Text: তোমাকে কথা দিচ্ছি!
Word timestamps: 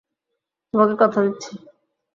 তোমাকে 0.73 0.95
কথা 1.01 1.19
দিচ্ছি! 1.25 1.51